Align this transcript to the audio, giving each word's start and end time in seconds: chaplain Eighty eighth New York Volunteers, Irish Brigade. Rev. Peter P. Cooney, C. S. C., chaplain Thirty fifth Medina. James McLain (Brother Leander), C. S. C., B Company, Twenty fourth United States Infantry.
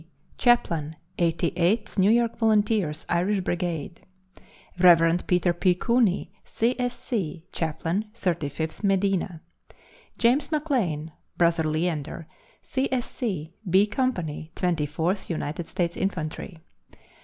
chaplain 0.39 0.93
Eighty 1.19 1.53
eighth 1.55 1.99
New 1.99 2.09
York 2.09 2.35
Volunteers, 2.35 3.05
Irish 3.07 3.41
Brigade. 3.41 4.03
Rev. 4.79 5.27
Peter 5.27 5.53
P. 5.53 5.75
Cooney, 5.75 6.31
C. 6.43 6.75
S. 6.79 6.97
C., 6.97 7.45
chaplain 7.51 8.09
Thirty 8.15 8.49
fifth 8.49 8.83
Medina. 8.83 9.41
James 10.17 10.47
McLain 10.47 11.09
(Brother 11.37 11.65
Leander), 11.65 12.25
C. 12.63 12.89
S. 12.91 13.11
C., 13.11 13.53
B 13.69 13.85
Company, 13.85 14.51
Twenty 14.55 14.87
fourth 14.87 15.29
United 15.29 15.67
States 15.67 15.95
Infantry. 15.95 16.57